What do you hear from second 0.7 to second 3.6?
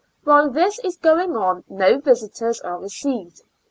is going on no visitors are received.